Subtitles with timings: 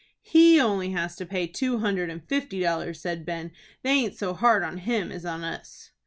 [0.23, 3.51] "He only has to pay two hundred and fifty dollars," said Ben.
[3.83, 5.91] "They aint so hard on him as on us."